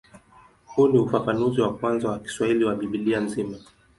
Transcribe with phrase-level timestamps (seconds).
[0.65, 3.57] Huu ni ufafanuzi wa kwanza wa Kiswahili wa Biblia nzima.